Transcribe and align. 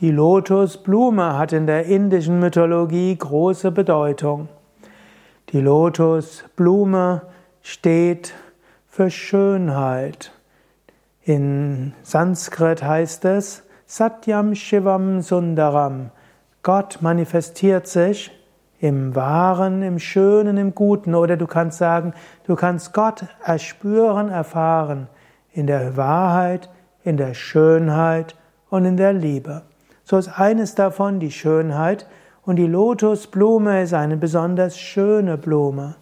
Die 0.00 0.10
Lotusblume 0.10 1.38
hat 1.38 1.54
in 1.54 1.66
der 1.66 1.86
indischen 1.86 2.38
Mythologie 2.38 3.16
große 3.16 3.70
Bedeutung. 3.72 4.48
Die 5.52 5.60
Lotusblume 5.62 7.22
steht 7.62 8.34
für 8.88 9.08
Schönheit. 9.08 10.32
In 11.22 11.94
Sanskrit 12.02 12.82
heißt 12.82 13.24
es 13.24 13.62
Satyam 13.86 14.54
Shivam 14.54 15.22
Sundaram. 15.22 16.10
Gott 16.62 16.98
manifestiert 17.00 17.86
sich 17.86 18.30
im 18.78 19.14
Wahren, 19.14 19.80
im 19.80 19.98
Schönen, 19.98 20.58
im 20.58 20.74
Guten. 20.74 21.14
Oder 21.14 21.38
du 21.38 21.46
kannst 21.46 21.78
sagen, 21.78 22.12
du 22.46 22.54
kannst 22.54 22.92
Gott 22.92 23.24
erspüren, 23.42 24.28
erfahren 24.28 25.08
in 25.52 25.66
der 25.66 25.96
Wahrheit, 25.96 26.68
in 27.02 27.16
der 27.16 27.32
Schönheit 27.32 28.36
und 28.68 28.84
in 28.84 28.98
der 28.98 29.14
Liebe. 29.14 29.62
So 30.08 30.18
ist 30.18 30.38
eines 30.38 30.76
davon 30.76 31.18
die 31.18 31.32
Schönheit 31.32 32.06
und 32.44 32.56
die 32.56 32.68
Lotusblume 32.68 33.82
ist 33.82 33.92
eine 33.92 34.16
besonders 34.16 34.78
schöne 34.78 35.36
Blume. 35.36 35.96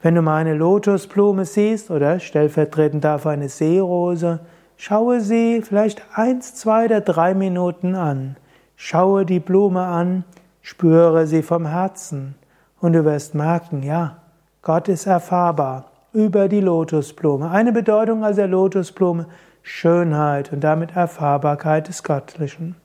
Wenn 0.00 0.14
du 0.14 0.22
mal 0.22 0.38
eine 0.38 0.54
Lotusblume 0.54 1.44
siehst 1.44 1.90
oder 1.90 2.20
stellvertretend 2.20 3.04
dafür 3.04 3.32
eine 3.32 3.50
Seerose, 3.50 4.40
schaue 4.78 5.20
sie 5.20 5.60
vielleicht 5.60 6.02
eins, 6.14 6.54
zwei 6.54 6.86
oder 6.86 7.02
drei 7.02 7.34
Minuten 7.34 7.96
an. 7.96 8.36
Schaue 8.76 9.26
die 9.26 9.40
Blume 9.40 9.82
an, 9.82 10.24
spüre 10.62 11.26
sie 11.26 11.42
vom 11.42 11.66
Herzen 11.66 12.34
und 12.80 12.94
du 12.94 13.04
wirst 13.04 13.34
merken, 13.34 13.82
ja, 13.82 14.22
Gott 14.62 14.88
ist 14.88 15.04
erfahrbar 15.04 15.90
über 16.14 16.48
die 16.48 16.62
Lotusblume. 16.62 17.50
Eine 17.50 17.72
Bedeutung 17.72 18.24
als 18.24 18.36
der 18.36 18.48
Lotusblume, 18.48 19.26
Schönheit 19.60 20.50
und 20.50 20.64
damit 20.64 20.96
Erfahrbarkeit 20.96 21.88
des 21.88 22.02
Göttlichen. 22.04 22.76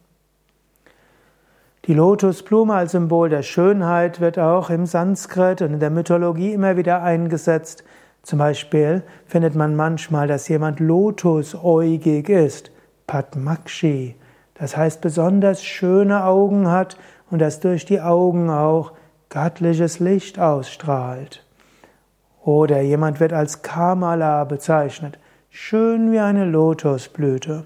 Die 1.87 1.93
Lotusblume 1.93 2.73
als 2.73 2.91
Symbol 2.91 3.29
der 3.29 3.43
Schönheit 3.43 4.19
wird 4.19 4.37
auch 4.37 4.69
im 4.69 4.85
Sanskrit 4.85 5.61
und 5.61 5.71
in 5.71 5.79
der 5.79 5.89
Mythologie 5.89 6.51
immer 6.51 6.75
wieder 6.75 7.01
eingesetzt. 7.01 7.85
Zum 8.23 8.39
Beispiel 8.39 9.03
findet 9.25 9.55
man 9.55 9.73
manchmal, 9.73 10.27
dass 10.27 10.49
jemand 10.49 10.81
lotusäugig 10.81 12.27
ist, 12.27 12.71
Padmakshi. 13.07 14.17
Das 14.55 14.75
heißt, 14.75 14.99
besonders 14.99 15.63
schöne 15.63 16.25
Augen 16.25 16.69
hat 16.69 16.97
und 17.31 17.39
dass 17.39 17.61
durch 17.61 17.85
die 17.85 18.01
Augen 18.01 18.49
auch 18.49 18.91
göttliches 19.29 19.99
Licht 19.99 20.39
ausstrahlt. 20.39 21.45
Oder 22.43 22.81
jemand 22.81 23.21
wird 23.21 23.31
als 23.31 23.61
Kamala 23.61 24.43
bezeichnet, 24.43 25.19
schön 25.49 26.11
wie 26.11 26.19
eine 26.19 26.43
Lotusblüte. 26.43 27.65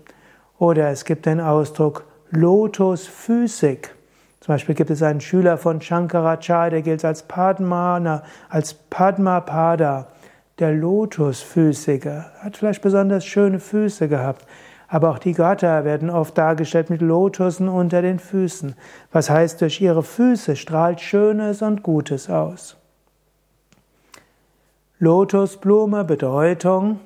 Oder 0.60 0.90
es 0.90 1.06
gibt 1.06 1.26
den 1.26 1.42
Ausdruck 1.42 2.06
Lotusphysik. 2.30 3.96
Zum 4.42 4.56
Beispiel 4.56 4.74
gibt 4.74 4.90
es 4.90 5.04
einen 5.04 5.22
Schüler 5.22 5.58
von 5.58 5.80
Shankaracharya, 5.80 6.72
der 6.72 6.82
gilt 6.82 7.06
als 7.06 7.22
Padmana, 7.24 8.24
als 8.50 8.74
Padmapada, 8.74 10.08
der 10.58 10.74
Lotusphysiker. 10.74 12.32
Hat 12.40 12.58
vielleicht 12.58 12.82
besonders 12.82 13.24
schöne 13.24 13.60
Füße 13.60 14.08
gehabt. 14.08 14.48
Aber 14.88 15.12
auch 15.12 15.20
die 15.20 15.34
Götter 15.34 15.86
werden 15.86 16.10
oft 16.10 16.38
dargestellt 16.38 16.90
mit 16.90 17.02
Lotusen 17.02 17.70
unter 17.70 18.02
den 18.02 18.18
Füßen. 18.18 18.76
Was 19.12 19.30
heißt, 19.30 19.62
durch 19.62 19.80
ihre 19.80 20.04
Füße 20.04 20.56
strahlt 20.56 21.00
Schönes 21.00 21.62
und 21.62 21.84
Gutes 21.84 22.30
aus. 22.30 22.78
Lotusblume 24.98 26.04
Bedeutung 26.04 27.00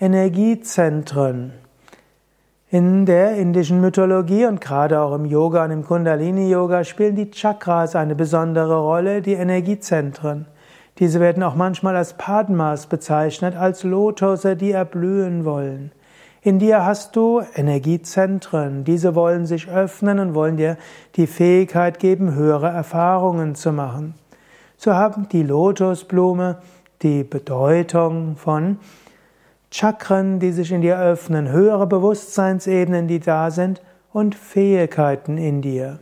Energiezentren. 0.00 1.52
In 2.72 3.04
der 3.04 3.34
indischen 3.34 3.80
Mythologie 3.80 4.46
und 4.46 4.60
gerade 4.60 5.00
auch 5.00 5.12
im 5.12 5.24
Yoga 5.24 5.64
und 5.64 5.72
im 5.72 5.84
Kundalini-Yoga 5.84 6.84
spielen 6.84 7.16
die 7.16 7.32
Chakras 7.32 7.96
eine 7.96 8.14
besondere 8.14 8.78
Rolle, 8.78 9.22
die 9.22 9.32
Energiezentren. 9.32 10.46
Diese 11.00 11.18
werden 11.18 11.42
auch 11.42 11.56
manchmal 11.56 11.96
als 11.96 12.12
Padmas 12.12 12.86
bezeichnet, 12.86 13.56
als 13.56 13.82
Lotose, 13.82 14.54
die 14.54 14.70
erblühen 14.70 15.44
wollen. 15.44 15.90
In 16.42 16.60
dir 16.60 16.84
hast 16.84 17.16
du 17.16 17.42
Energiezentren. 17.56 18.84
Diese 18.84 19.16
wollen 19.16 19.46
sich 19.46 19.68
öffnen 19.68 20.20
und 20.20 20.34
wollen 20.34 20.56
dir 20.56 20.76
die 21.16 21.26
Fähigkeit 21.26 21.98
geben, 21.98 22.36
höhere 22.36 22.68
Erfahrungen 22.68 23.56
zu 23.56 23.72
machen. 23.72 24.14
So 24.76 24.94
haben 24.94 25.28
die 25.28 25.42
Lotusblume 25.42 26.58
die 27.02 27.24
Bedeutung 27.24 28.36
von 28.36 28.78
Chakren, 29.70 30.40
die 30.40 30.52
sich 30.52 30.72
in 30.72 30.80
dir 30.80 30.98
öffnen, 30.98 31.48
höhere 31.48 31.86
Bewusstseinsebenen, 31.86 33.06
die 33.06 33.20
da 33.20 33.50
sind 33.50 33.80
und 34.12 34.34
Fähigkeiten 34.34 35.38
in 35.38 35.62
dir. 35.62 36.00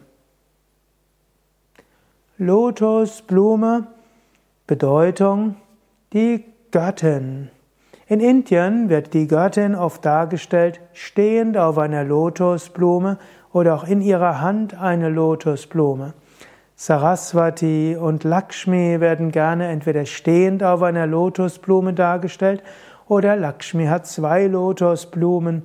Lotusblume, 2.38 3.88
Bedeutung, 4.66 5.56
die 6.12 6.44
Göttin. 6.70 7.50
In 8.06 8.20
Indien 8.20 8.88
wird 8.88 9.12
die 9.12 9.26
Göttin 9.26 9.74
oft 9.74 10.04
dargestellt 10.04 10.80
stehend 10.94 11.58
auf 11.58 11.76
einer 11.76 12.04
Lotusblume 12.04 13.18
oder 13.52 13.74
auch 13.74 13.84
in 13.84 14.00
ihrer 14.00 14.40
Hand 14.40 14.80
eine 14.80 15.10
Lotusblume. 15.10 16.14
Saraswati 16.76 17.96
und 18.00 18.22
Lakshmi 18.22 19.00
werden 19.00 19.32
gerne 19.32 19.66
entweder 19.66 20.06
stehend 20.06 20.62
auf 20.62 20.82
einer 20.82 21.06
Lotusblume 21.08 21.92
dargestellt 21.92 22.62
oder 23.08 23.36
Lakshmi 23.36 23.86
hat 23.86 24.06
zwei 24.06 24.46
Lotusblumen, 24.46 25.62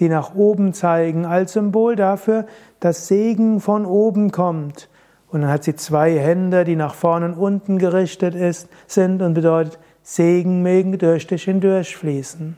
die 0.00 0.08
nach 0.08 0.34
oben 0.34 0.72
zeigen, 0.72 1.24
als 1.24 1.52
Symbol 1.52 1.96
dafür, 1.96 2.46
dass 2.80 3.08
Segen 3.08 3.60
von 3.60 3.86
oben 3.86 4.30
kommt. 4.30 4.88
Und 5.28 5.42
dann 5.42 5.50
hat 5.50 5.64
sie 5.64 5.76
zwei 5.76 6.18
Hände, 6.18 6.64
die 6.64 6.76
nach 6.76 6.94
vorne 6.94 7.26
und 7.26 7.34
unten 7.34 7.78
gerichtet 7.78 8.34
ist, 8.34 8.68
sind 8.86 9.22
und 9.22 9.34
bedeutet, 9.34 9.78
Segen 10.02 10.62
mögen 10.62 10.98
durch 10.98 11.26
dich 11.26 11.44
hindurchfließen. 11.44 12.56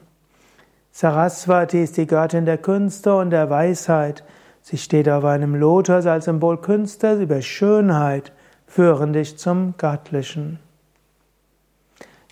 Saraswati 0.91 1.83
ist 1.83 1.97
die 1.97 2.07
Göttin 2.07 2.45
der 2.45 2.59
Künste 2.59 3.17
und 3.17 3.31
der 3.31 3.51
Weisheit. 3.51 4.25
Sie 4.63 4.79
steht 4.79 5.09
auf 5.09 5.25
einem 5.25 5.55
Lotus 5.55 6.07
als 6.07 6.25
Symbol 6.25 6.57
Künste 6.57 7.21
über 7.21 7.41
Schönheit, 7.43 8.33
führen 8.67 9.13
dich 9.13 9.39
zum 9.39 9.75
Göttlichen. 9.77 10.59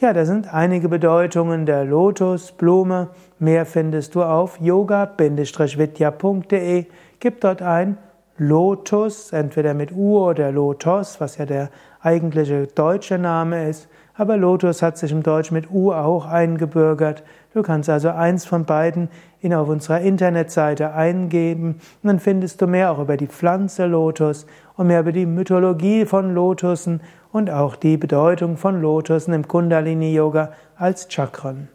Ja, 0.00 0.12
das 0.12 0.26
sind 0.26 0.52
einige 0.52 0.88
Bedeutungen 0.88 1.66
der 1.66 1.84
Lotusblume. 1.84 3.10
Mehr 3.38 3.64
findest 3.64 4.16
du 4.16 4.24
auf 4.24 4.60
yoga-vidya.de. 4.60 6.86
Gib 7.20 7.40
dort 7.40 7.62
ein 7.62 7.96
Lotus, 8.36 9.32
entweder 9.32 9.72
mit 9.72 9.92
U 9.92 10.18
oder 10.18 10.50
Lotus, 10.50 11.20
was 11.20 11.38
ja 11.38 11.46
der 11.46 11.70
eigentliche 12.00 12.66
deutsche 12.66 13.18
Name 13.18 13.68
ist. 13.68 13.88
Aber 14.16 14.36
Lotus 14.36 14.80
hat 14.80 14.96
sich 14.96 15.10
im 15.10 15.24
Deutsch 15.24 15.50
mit 15.50 15.70
U 15.70 15.92
auch 15.92 16.26
eingebürgert. 16.26 17.24
Du 17.52 17.62
kannst 17.62 17.90
also 17.90 18.10
eins 18.10 18.44
von 18.44 18.64
beiden 18.64 19.08
in 19.40 19.52
auf 19.52 19.68
unserer 19.68 20.00
Internetseite 20.00 20.92
eingeben 20.92 21.80
und 22.02 22.08
dann 22.08 22.20
findest 22.20 22.62
du 22.62 22.68
mehr 22.68 22.92
auch 22.92 23.00
über 23.00 23.16
die 23.16 23.26
Pflanze 23.26 23.86
Lotus 23.86 24.46
und 24.76 24.86
mehr 24.86 25.00
über 25.00 25.12
die 25.12 25.26
Mythologie 25.26 26.06
von 26.06 26.32
Lotusen 26.32 27.00
und 27.32 27.50
auch 27.50 27.74
die 27.74 27.96
Bedeutung 27.96 28.56
von 28.56 28.80
Lotusen 28.80 29.34
im 29.34 29.48
Kundalini 29.48 30.14
Yoga 30.14 30.52
als 30.76 31.08
Chakren. 31.12 31.68